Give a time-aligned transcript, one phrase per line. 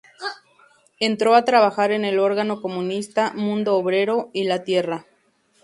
[0.99, 5.05] Entró a trabajar en el órgano comunista "Mundo Obrero", y "La Tierra".